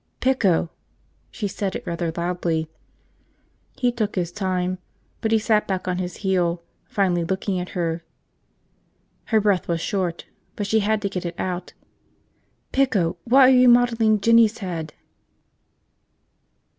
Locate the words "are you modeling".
13.41-14.19